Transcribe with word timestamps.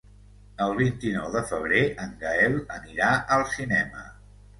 El 0.67 0.71
vint-i-nou 0.77 1.27
de 1.35 1.43
febrer 1.51 1.81
en 2.05 2.15
Gaël 2.23 2.57
anirà 2.79 3.11
al 3.37 3.45
cinema. 3.53 4.03